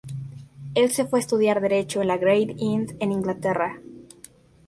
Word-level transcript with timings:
Él 0.73 0.89
se 0.89 1.05
fue 1.05 1.19
a 1.19 1.21
estudiar 1.21 1.61
Derecho 1.61 2.01
en 2.01 2.07
la 2.07 2.17
"Gray 2.17 2.55
Inn" 2.57 2.87
en 2.99 3.11
Inglaterra. 3.11 3.79